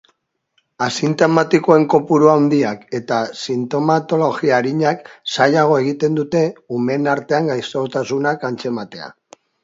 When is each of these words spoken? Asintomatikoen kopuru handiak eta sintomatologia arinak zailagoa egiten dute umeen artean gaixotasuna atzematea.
Asintomatikoen 0.83 1.83
kopuru 1.93 2.29
handiak 2.35 2.87
eta 2.99 3.19
sintomatologia 3.43 4.55
arinak 4.59 5.11
zailagoa 5.35 5.77
egiten 5.83 6.17
dute 6.21 6.41
umeen 6.79 7.05
artean 7.13 7.51
gaixotasuna 7.51 8.33
atzematea. 8.51 9.11